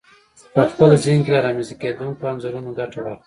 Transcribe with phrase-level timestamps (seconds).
[0.53, 3.19] په خپل ذهن کې له رامنځته کېدونکو انځورونو ګټه واخلئ.